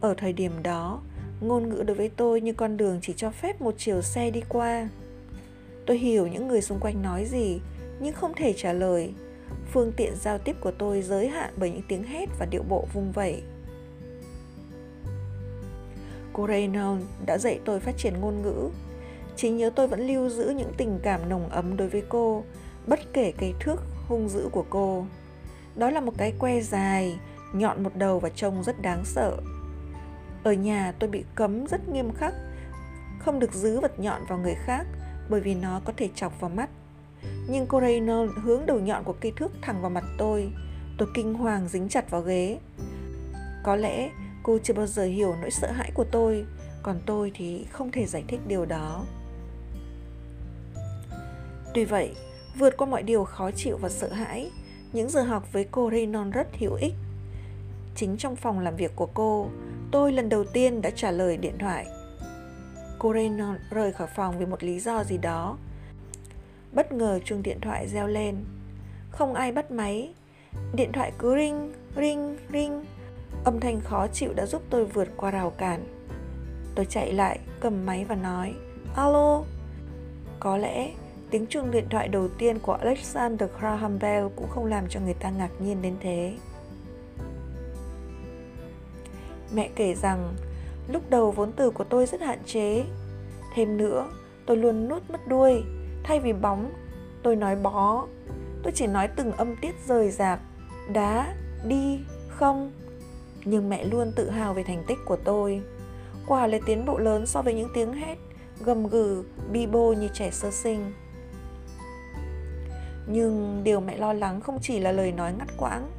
Ở 0.00 0.14
thời 0.16 0.32
điểm 0.32 0.52
đó, 0.62 1.02
ngôn 1.40 1.68
ngữ 1.68 1.82
đối 1.82 1.96
với 1.96 2.08
tôi 2.08 2.40
như 2.40 2.52
con 2.52 2.76
đường 2.76 2.98
chỉ 3.02 3.12
cho 3.16 3.30
phép 3.30 3.60
một 3.60 3.74
chiều 3.78 4.02
xe 4.02 4.30
đi 4.30 4.40
qua. 4.48 4.88
Tôi 5.86 5.98
hiểu 5.98 6.26
những 6.26 6.48
người 6.48 6.62
xung 6.62 6.80
quanh 6.80 7.02
nói 7.02 7.24
gì, 7.24 7.60
nhưng 8.00 8.14
không 8.14 8.32
thể 8.36 8.52
trả 8.52 8.72
lời. 8.72 9.12
Phương 9.72 9.92
tiện 9.96 10.16
giao 10.16 10.38
tiếp 10.38 10.56
của 10.60 10.72
tôi 10.78 11.02
giới 11.02 11.28
hạn 11.28 11.52
bởi 11.56 11.70
những 11.70 11.82
tiếng 11.88 12.04
hét 12.04 12.28
và 12.38 12.46
điệu 12.46 12.62
bộ 12.62 12.86
vung 12.92 13.12
vẩy. 13.12 13.42
Cô 16.32 16.46
Reynolds 16.48 17.04
đã 17.26 17.38
dạy 17.38 17.60
tôi 17.64 17.80
phát 17.80 17.96
triển 17.96 18.20
ngôn 18.20 18.42
ngữ 18.42 18.70
Trí 19.36 19.50
nhớ 19.50 19.70
tôi 19.70 19.86
vẫn 19.86 20.06
lưu 20.06 20.28
giữ 20.28 20.48
những 20.48 20.72
tình 20.76 20.98
cảm 21.02 21.28
nồng 21.28 21.48
ấm 21.48 21.76
đối 21.76 21.88
với 21.88 22.02
cô, 22.08 22.44
bất 22.86 23.00
kể 23.12 23.32
cây 23.38 23.54
thước 23.60 23.82
hung 24.08 24.28
dữ 24.28 24.48
của 24.52 24.64
cô. 24.70 25.06
Đó 25.74 25.90
là 25.90 26.00
một 26.00 26.12
cái 26.18 26.32
que 26.38 26.60
dài, 26.60 27.18
nhọn 27.52 27.82
một 27.82 27.96
đầu 27.96 28.18
và 28.18 28.28
trông 28.28 28.62
rất 28.64 28.82
đáng 28.82 29.04
sợ. 29.04 29.36
Ở 30.44 30.52
nhà 30.52 30.92
tôi 30.98 31.10
bị 31.10 31.24
cấm 31.34 31.66
rất 31.66 31.88
nghiêm 31.88 32.12
khắc, 32.12 32.34
không 33.18 33.38
được 33.38 33.52
giữ 33.52 33.80
vật 33.80 34.00
nhọn 34.00 34.22
vào 34.28 34.38
người 34.38 34.54
khác 34.54 34.86
bởi 35.28 35.40
vì 35.40 35.54
nó 35.54 35.80
có 35.84 35.92
thể 35.96 36.08
chọc 36.14 36.40
vào 36.40 36.50
mắt. 36.50 36.70
Nhưng 37.48 37.66
cô 37.66 37.80
Raynor 37.80 38.30
hướng 38.42 38.66
đầu 38.66 38.80
nhọn 38.80 39.04
của 39.04 39.14
cây 39.20 39.32
thước 39.36 39.52
thẳng 39.62 39.80
vào 39.80 39.90
mặt 39.90 40.04
tôi. 40.18 40.52
Tôi 40.98 41.08
kinh 41.14 41.34
hoàng 41.34 41.68
dính 41.68 41.88
chặt 41.88 42.10
vào 42.10 42.20
ghế. 42.20 42.58
Có 43.64 43.76
lẽ 43.76 44.10
cô 44.42 44.58
chưa 44.62 44.74
bao 44.74 44.86
giờ 44.86 45.04
hiểu 45.04 45.34
nỗi 45.40 45.50
sợ 45.50 45.72
hãi 45.72 45.90
của 45.94 46.04
tôi, 46.04 46.44
còn 46.82 47.00
tôi 47.06 47.32
thì 47.34 47.66
không 47.70 47.90
thể 47.92 48.06
giải 48.06 48.24
thích 48.28 48.40
điều 48.46 48.66
đó. 48.66 49.04
Tuy 51.76 51.84
vậy, 51.84 52.14
vượt 52.58 52.76
qua 52.76 52.86
mọi 52.86 53.02
điều 53.02 53.24
khó 53.24 53.50
chịu 53.50 53.76
và 53.76 53.88
sợ 53.88 54.12
hãi, 54.12 54.50
những 54.92 55.08
giờ 55.08 55.22
học 55.22 55.52
với 55.52 55.66
cô 55.70 55.90
Raynon 55.90 56.30
rất 56.30 56.46
hữu 56.58 56.74
ích. 56.74 56.94
Chính 57.96 58.16
trong 58.16 58.36
phòng 58.36 58.58
làm 58.58 58.76
việc 58.76 58.92
của 58.96 59.08
cô, 59.14 59.48
tôi 59.90 60.12
lần 60.12 60.28
đầu 60.28 60.44
tiên 60.44 60.82
đã 60.82 60.90
trả 60.90 61.10
lời 61.10 61.36
điện 61.36 61.58
thoại. 61.58 61.86
Cô 62.98 63.12
Raynon 63.14 63.58
rời 63.70 63.92
khỏi 63.92 64.08
phòng 64.16 64.38
vì 64.38 64.46
một 64.46 64.62
lý 64.62 64.80
do 64.80 65.04
gì 65.04 65.18
đó. 65.18 65.58
Bất 66.72 66.92
ngờ 66.92 67.20
chuông 67.24 67.42
điện 67.42 67.60
thoại 67.60 67.88
reo 67.88 68.06
lên. 68.06 68.36
Không 69.10 69.34
ai 69.34 69.52
bắt 69.52 69.70
máy. 69.70 70.14
Điện 70.74 70.92
thoại 70.92 71.12
cứ 71.18 71.36
ring, 71.36 71.72
ring, 71.96 72.36
ring. 72.52 72.84
Âm 73.44 73.60
thanh 73.60 73.80
khó 73.80 74.06
chịu 74.12 74.32
đã 74.34 74.46
giúp 74.46 74.62
tôi 74.70 74.84
vượt 74.84 75.08
qua 75.16 75.30
rào 75.30 75.50
cản. 75.50 75.84
Tôi 76.74 76.86
chạy 76.86 77.12
lại, 77.12 77.38
cầm 77.60 77.86
máy 77.86 78.04
và 78.04 78.14
nói 78.14 78.54
Alo 78.94 79.42
Có 80.40 80.56
lẽ 80.56 80.92
tiếng 81.30 81.46
chuông 81.46 81.70
điện 81.70 81.86
thoại 81.90 82.08
đầu 82.08 82.28
tiên 82.38 82.58
của 82.58 82.72
Alexander 82.72 83.50
Graham 83.58 83.98
Bell 83.98 84.26
cũng 84.36 84.48
không 84.50 84.64
làm 84.64 84.88
cho 84.88 85.00
người 85.00 85.14
ta 85.14 85.30
ngạc 85.30 85.50
nhiên 85.58 85.82
đến 85.82 85.96
thế. 86.00 86.34
Mẹ 89.54 89.70
kể 89.74 89.94
rằng 89.94 90.34
lúc 90.88 91.02
đầu 91.10 91.30
vốn 91.30 91.52
từ 91.52 91.70
của 91.70 91.84
tôi 91.84 92.06
rất 92.06 92.20
hạn 92.20 92.38
chế. 92.46 92.84
Thêm 93.54 93.76
nữa, 93.76 94.08
tôi 94.46 94.56
luôn 94.56 94.88
nuốt 94.88 95.02
mất 95.10 95.28
đuôi. 95.28 95.62
Thay 96.04 96.20
vì 96.20 96.32
bóng, 96.32 96.72
tôi 97.22 97.36
nói 97.36 97.56
bó. 97.56 98.06
Tôi 98.62 98.72
chỉ 98.72 98.86
nói 98.86 99.08
từng 99.08 99.32
âm 99.32 99.56
tiết 99.56 99.74
rời 99.86 100.10
rạc, 100.10 100.40
đá, 100.92 101.34
đi, 101.64 102.00
không. 102.28 102.72
Nhưng 103.44 103.68
mẹ 103.68 103.84
luôn 103.84 104.12
tự 104.16 104.30
hào 104.30 104.54
về 104.54 104.62
thành 104.62 104.84
tích 104.86 104.98
của 105.04 105.16
tôi. 105.16 105.62
Quả 106.26 106.46
là 106.46 106.58
tiến 106.66 106.84
bộ 106.84 106.98
lớn 106.98 107.26
so 107.26 107.42
với 107.42 107.54
những 107.54 107.68
tiếng 107.74 107.92
hét, 107.92 108.18
gầm 108.64 108.86
gừ, 108.86 109.24
bi 109.52 109.66
bô 109.66 109.92
như 109.92 110.08
trẻ 110.14 110.30
sơ 110.30 110.50
sinh. 110.50 110.92
Nhưng 113.06 113.64
điều 113.64 113.80
mẹ 113.80 113.96
lo 113.96 114.12
lắng 114.12 114.40
không 114.40 114.58
chỉ 114.60 114.80
là 114.80 114.92
lời 114.92 115.12
nói 115.12 115.32
ngắt 115.38 115.48
quãng. 115.58 115.90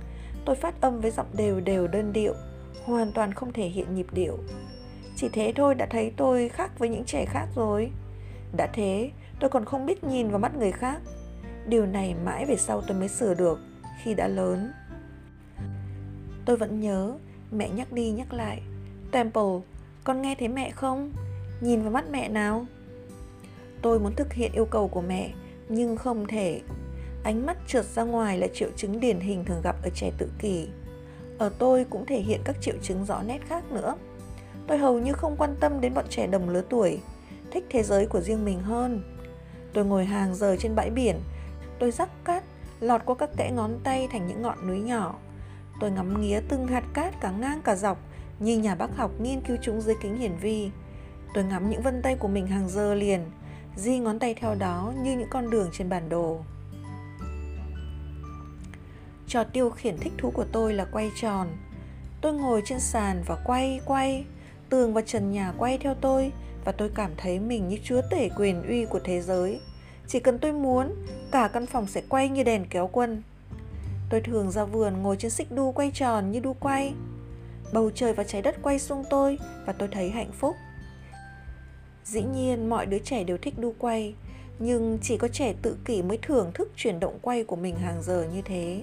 Tôi 0.45 0.55
phát 0.55 0.81
âm 0.81 1.01
với 1.01 1.11
giọng 1.11 1.27
đều 1.33 1.59
đều 1.59 1.87
đơn 1.87 2.13
điệu, 2.13 2.33
hoàn 2.85 3.11
toàn 3.11 3.33
không 3.33 3.53
thể 3.53 3.67
hiện 3.67 3.95
nhịp 3.95 4.07
điệu. 4.11 4.37
Chỉ 5.15 5.29
thế 5.33 5.53
thôi 5.55 5.75
đã 5.75 5.85
thấy 5.85 6.11
tôi 6.17 6.49
khác 6.49 6.79
với 6.79 6.89
những 6.89 7.03
trẻ 7.05 7.25
khác 7.25 7.47
rồi. 7.55 7.91
Đã 8.57 8.67
thế, 8.73 9.11
tôi 9.39 9.49
còn 9.49 9.65
không 9.65 9.85
biết 9.85 10.03
nhìn 10.03 10.29
vào 10.29 10.39
mắt 10.39 10.55
người 10.55 10.71
khác. 10.71 11.01
Điều 11.67 11.85
này 11.85 12.15
mãi 12.25 12.45
về 12.45 12.55
sau 12.55 12.81
tôi 12.81 12.97
mới 12.97 13.07
sửa 13.07 13.33
được 13.33 13.59
khi 14.03 14.13
đã 14.13 14.27
lớn. 14.27 14.71
Tôi 16.45 16.57
vẫn 16.57 16.79
nhớ, 16.79 17.17
mẹ 17.51 17.69
nhắc 17.69 17.91
đi 17.91 18.11
nhắc 18.11 18.33
lại. 18.33 18.61
Temple, 19.11 19.59
con 20.03 20.21
nghe 20.21 20.35
thấy 20.35 20.47
mẹ 20.47 20.71
không? 20.71 21.11
Nhìn 21.61 21.81
vào 21.81 21.91
mắt 21.91 22.05
mẹ 22.11 22.29
nào. 22.29 22.65
Tôi 23.81 23.99
muốn 23.99 24.15
thực 24.15 24.33
hiện 24.33 24.51
yêu 24.51 24.65
cầu 24.65 24.87
của 24.87 25.01
mẹ, 25.01 25.33
nhưng 25.69 25.95
không 25.95 26.27
thể. 26.27 26.61
Ánh 27.23 27.45
mắt 27.45 27.57
trượt 27.67 27.85
ra 27.85 28.03
ngoài 28.03 28.37
là 28.37 28.47
triệu 28.53 28.69
chứng 28.75 28.99
điển 28.99 29.19
hình 29.19 29.45
thường 29.45 29.61
gặp 29.61 29.75
ở 29.83 29.89
trẻ 29.95 30.11
tự 30.17 30.29
kỷ. 30.39 30.67
Ở 31.37 31.49
tôi 31.59 31.85
cũng 31.89 32.05
thể 32.05 32.19
hiện 32.19 32.41
các 32.45 32.61
triệu 32.61 32.75
chứng 32.81 33.05
rõ 33.05 33.21
nét 33.23 33.39
khác 33.47 33.71
nữa. 33.71 33.95
Tôi 34.67 34.77
hầu 34.77 34.99
như 34.99 35.13
không 35.13 35.35
quan 35.37 35.55
tâm 35.59 35.81
đến 35.81 35.93
bọn 35.93 36.05
trẻ 36.09 36.27
đồng 36.27 36.49
lứa 36.49 36.63
tuổi, 36.69 36.99
thích 37.51 37.65
thế 37.69 37.83
giới 37.83 38.05
của 38.05 38.21
riêng 38.21 38.45
mình 38.45 38.59
hơn. 38.59 39.01
Tôi 39.73 39.85
ngồi 39.85 40.05
hàng 40.05 40.35
giờ 40.35 40.55
trên 40.59 40.75
bãi 40.75 40.89
biển, 40.89 41.19
tôi 41.79 41.91
rắc 41.91 42.09
cát, 42.23 42.43
lọt 42.79 43.01
qua 43.05 43.15
các 43.15 43.29
kẽ 43.37 43.51
ngón 43.51 43.79
tay 43.83 44.07
thành 44.11 44.27
những 44.27 44.41
ngọn 44.41 44.67
núi 44.67 44.79
nhỏ. 44.79 45.15
Tôi 45.79 45.91
ngắm 45.91 46.21
nghía 46.21 46.41
từng 46.49 46.67
hạt 46.67 46.83
cát 46.93 47.21
cả 47.21 47.31
ngang 47.31 47.61
cả 47.63 47.75
dọc, 47.75 47.97
như 48.39 48.57
nhà 48.57 48.75
bác 48.75 48.97
học 48.97 49.11
nghiên 49.21 49.41
cứu 49.41 49.57
chúng 49.61 49.81
dưới 49.81 49.95
kính 50.01 50.17
hiển 50.17 50.35
vi. 50.41 50.69
Tôi 51.33 51.43
ngắm 51.43 51.69
những 51.69 51.81
vân 51.81 52.01
tay 52.01 52.15
của 52.15 52.27
mình 52.27 52.47
hàng 52.47 52.69
giờ 52.69 52.93
liền, 52.93 53.21
di 53.75 53.99
ngón 53.99 54.19
tay 54.19 54.33
theo 54.33 54.55
đó 54.55 54.93
như 55.03 55.17
những 55.17 55.29
con 55.31 55.49
đường 55.49 55.69
trên 55.73 55.89
bản 55.89 56.09
đồ. 56.09 56.39
Trò 59.27 59.43
tiêu 59.43 59.69
khiển 59.69 59.97
thích 59.97 60.13
thú 60.17 60.31
của 60.31 60.45
tôi 60.51 60.73
là 60.73 60.85
quay 60.91 61.11
tròn. 61.21 61.47
Tôi 62.21 62.33
ngồi 62.33 62.61
trên 62.65 62.79
sàn 62.79 63.23
và 63.25 63.37
quay, 63.45 63.81
quay. 63.85 64.25
Tường 64.69 64.93
và 64.93 65.01
trần 65.01 65.31
nhà 65.31 65.53
quay 65.57 65.77
theo 65.77 65.95
tôi 66.01 66.31
và 66.65 66.71
tôi 66.71 66.89
cảm 66.95 67.11
thấy 67.17 67.39
mình 67.39 67.67
như 67.67 67.77
chúa 67.83 68.01
tể 68.11 68.29
quyền 68.37 68.63
uy 68.67 68.85
của 68.85 68.99
thế 69.03 69.21
giới. 69.21 69.59
Chỉ 70.07 70.19
cần 70.19 70.39
tôi 70.39 70.51
muốn, 70.51 70.95
cả 71.31 71.49
căn 71.53 71.65
phòng 71.65 71.87
sẽ 71.87 72.01
quay 72.09 72.29
như 72.29 72.43
đèn 72.43 72.65
kéo 72.69 72.89
quân. 72.91 73.23
Tôi 74.09 74.21
thường 74.21 74.51
ra 74.51 74.63
vườn 74.63 75.03
ngồi 75.03 75.15
trên 75.19 75.31
xích 75.31 75.51
đu 75.51 75.71
quay 75.71 75.91
tròn 75.93 76.31
như 76.31 76.39
đu 76.39 76.53
quay. 76.53 76.93
Bầu 77.73 77.91
trời 77.95 78.13
và 78.13 78.23
trái 78.23 78.41
đất 78.41 78.55
quay 78.61 78.79
xung 78.79 79.03
tôi 79.09 79.37
và 79.65 79.73
tôi 79.73 79.89
thấy 79.91 80.09
hạnh 80.09 80.31
phúc. 80.31 80.55
Dĩ 82.03 82.23
nhiên 82.23 82.69
mọi 82.69 82.85
đứa 82.85 82.99
trẻ 82.99 83.23
đều 83.23 83.37
thích 83.37 83.59
đu 83.59 83.73
quay, 83.79 84.13
nhưng 84.59 84.97
chỉ 85.01 85.17
có 85.17 85.27
trẻ 85.27 85.53
tự 85.61 85.77
kỷ 85.85 86.01
mới 86.01 86.19
thưởng 86.21 86.51
thức 86.53 86.71
chuyển 86.75 86.99
động 86.99 87.19
quay 87.21 87.43
của 87.43 87.55
mình 87.55 87.75
hàng 87.75 88.03
giờ 88.03 88.27
như 88.33 88.41
thế. 88.41 88.81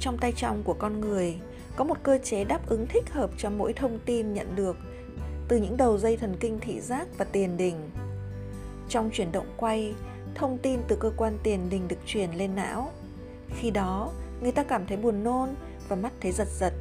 Trong 0.00 0.18
tay 0.18 0.32
trong 0.36 0.62
của 0.62 0.74
con 0.74 1.00
người 1.00 1.40
có 1.76 1.84
một 1.84 1.96
cơ 2.02 2.18
chế 2.24 2.44
đáp 2.44 2.66
ứng 2.66 2.86
thích 2.86 3.10
hợp 3.10 3.30
cho 3.38 3.50
mỗi 3.50 3.72
thông 3.72 3.98
tin 3.98 4.34
nhận 4.34 4.56
được 4.56 4.76
từ 5.48 5.56
những 5.56 5.76
đầu 5.76 5.98
dây 5.98 6.16
thần 6.16 6.36
kinh 6.40 6.58
thị 6.60 6.80
giác 6.80 7.08
và 7.18 7.24
tiền 7.24 7.56
đình. 7.56 7.90
Trong 8.88 9.10
chuyển 9.12 9.32
động 9.32 9.46
quay, 9.56 9.94
thông 10.34 10.58
tin 10.58 10.80
từ 10.88 10.96
cơ 10.96 11.12
quan 11.16 11.38
tiền 11.42 11.70
đình 11.70 11.88
được 11.88 11.96
truyền 12.06 12.30
lên 12.30 12.56
não. 12.56 12.92
Khi 13.56 13.70
đó, 13.70 14.12
người 14.40 14.52
ta 14.52 14.62
cảm 14.62 14.86
thấy 14.86 14.96
buồn 14.96 15.24
nôn 15.24 15.48
và 15.88 15.96
mắt 15.96 16.12
thấy 16.20 16.32
giật 16.32 16.48
giật. 16.58 16.72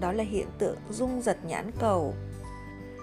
Đó 0.00 0.12
là 0.12 0.24
hiện 0.24 0.46
tượng 0.58 0.76
rung 0.90 1.22
giật 1.22 1.36
nhãn 1.44 1.70
cầu. 1.78 2.14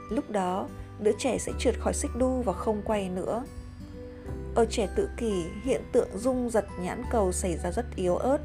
Lúc 0.10 0.30
đó, 0.30 0.68
đứa 1.00 1.12
trẻ 1.18 1.38
sẽ 1.38 1.52
trượt 1.60 1.76
khỏi 1.80 1.94
xích 1.94 2.12
đu 2.18 2.42
và 2.42 2.54
không 2.54 2.82
quay 2.86 3.10
nữa. 3.10 3.46
Ở 4.56 4.66
trẻ 4.66 4.88
tự 4.96 5.10
kỷ, 5.18 5.44
hiện 5.64 5.82
tượng 5.92 6.10
rung 6.16 6.50
giật 6.50 6.66
nhãn 6.80 7.04
cầu 7.12 7.32
xảy 7.32 7.58
ra 7.58 7.72
rất 7.72 7.86
yếu 7.96 8.18
ớt, 8.18 8.38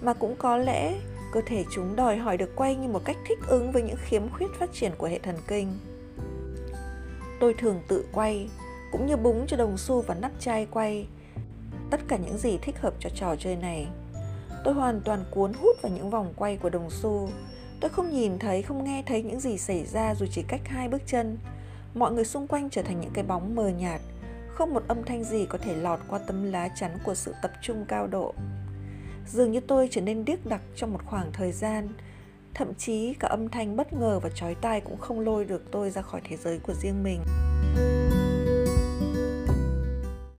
mà 0.00 0.14
cũng 0.14 0.36
có 0.38 0.56
lẽ 0.56 0.94
cơ 1.32 1.40
thể 1.46 1.64
chúng 1.70 1.96
đòi 1.96 2.16
hỏi 2.16 2.36
được 2.36 2.56
quay 2.56 2.76
như 2.76 2.88
một 2.88 3.04
cách 3.04 3.16
thích 3.28 3.38
ứng 3.46 3.72
với 3.72 3.82
những 3.82 3.96
khiếm 4.04 4.22
khuyết 4.28 4.46
phát 4.58 4.70
triển 4.72 4.92
của 4.98 5.06
hệ 5.06 5.18
thần 5.18 5.36
kinh. 5.46 5.78
Tôi 7.40 7.54
thường 7.54 7.80
tự 7.88 8.04
quay, 8.12 8.48
cũng 8.92 9.06
như 9.06 9.16
búng 9.16 9.46
cho 9.46 9.56
đồng 9.56 9.78
xu 9.78 10.02
và 10.02 10.14
nắp 10.14 10.32
chai 10.40 10.66
quay. 10.66 11.06
Tất 11.90 12.00
cả 12.08 12.16
những 12.16 12.38
gì 12.38 12.58
thích 12.62 12.80
hợp 12.80 12.94
cho 13.00 13.10
trò 13.14 13.36
chơi 13.36 13.56
này. 13.56 13.86
Tôi 14.64 14.74
hoàn 14.74 15.00
toàn 15.00 15.24
cuốn 15.30 15.52
hút 15.52 15.76
vào 15.82 15.92
những 15.92 16.10
vòng 16.10 16.32
quay 16.36 16.56
của 16.56 16.70
đồng 16.70 16.90
xu. 16.90 17.28
Tôi 17.80 17.90
không 17.90 18.10
nhìn 18.10 18.38
thấy, 18.38 18.62
không 18.62 18.84
nghe 18.84 19.02
thấy 19.06 19.22
những 19.22 19.40
gì 19.40 19.58
xảy 19.58 19.84
ra 19.84 20.14
dù 20.14 20.26
chỉ 20.30 20.42
cách 20.48 20.60
hai 20.64 20.88
bước 20.88 21.02
chân. 21.06 21.38
Mọi 21.94 22.12
người 22.12 22.24
xung 22.24 22.46
quanh 22.46 22.70
trở 22.70 22.82
thành 22.82 23.00
những 23.00 23.10
cái 23.14 23.24
bóng 23.24 23.54
mờ 23.54 23.68
nhạt, 23.68 24.00
không 24.48 24.74
một 24.74 24.82
âm 24.88 25.04
thanh 25.04 25.24
gì 25.24 25.46
có 25.46 25.58
thể 25.58 25.74
lọt 25.76 25.98
qua 26.08 26.18
tấm 26.18 26.52
lá 26.52 26.68
chắn 26.68 26.98
của 27.04 27.14
sự 27.14 27.34
tập 27.42 27.50
trung 27.62 27.84
cao 27.88 28.06
độ. 28.06 28.34
Dường 29.32 29.52
như 29.52 29.60
tôi 29.60 29.88
trở 29.90 30.00
nên 30.00 30.24
điếc 30.24 30.46
đặc 30.46 30.60
trong 30.76 30.92
một 30.92 31.00
khoảng 31.04 31.32
thời 31.32 31.52
gian, 31.52 31.88
thậm 32.54 32.74
chí 32.74 33.14
cả 33.14 33.28
âm 33.28 33.48
thanh 33.48 33.76
bất 33.76 33.92
ngờ 33.92 34.20
và 34.22 34.30
chói 34.30 34.54
tai 34.54 34.80
cũng 34.80 34.98
không 34.98 35.20
lôi 35.20 35.44
được 35.44 35.62
tôi 35.70 35.90
ra 35.90 36.02
khỏi 36.02 36.20
thế 36.24 36.36
giới 36.36 36.58
của 36.58 36.74
riêng 36.74 37.02
mình. 37.02 37.20